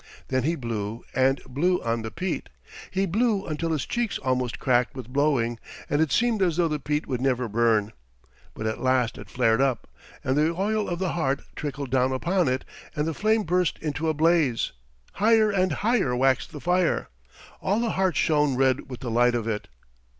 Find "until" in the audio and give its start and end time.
3.45-3.71